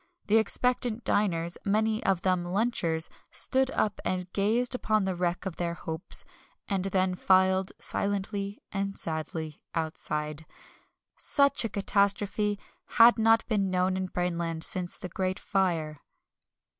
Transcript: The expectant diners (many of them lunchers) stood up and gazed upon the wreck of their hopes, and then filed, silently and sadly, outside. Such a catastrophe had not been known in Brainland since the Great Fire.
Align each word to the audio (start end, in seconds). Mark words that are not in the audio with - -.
The 0.25 0.37
expectant 0.39 1.03
diners 1.03 1.59
(many 1.63 2.03
of 2.03 2.23
them 2.23 2.43
lunchers) 2.43 3.07
stood 3.29 3.69
up 3.69 4.01
and 4.03 4.33
gazed 4.33 4.73
upon 4.73 5.05
the 5.05 5.13
wreck 5.13 5.45
of 5.45 5.57
their 5.57 5.75
hopes, 5.75 6.25
and 6.67 6.85
then 6.85 7.13
filed, 7.13 7.71
silently 7.77 8.63
and 8.71 8.97
sadly, 8.97 9.61
outside. 9.75 10.47
Such 11.17 11.63
a 11.63 11.69
catastrophe 11.69 12.57
had 12.97 13.19
not 13.19 13.47
been 13.47 13.69
known 13.69 13.95
in 13.95 14.07
Brainland 14.07 14.63
since 14.63 14.97
the 14.97 15.07
Great 15.07 15.37
Fire. 15.37 15.99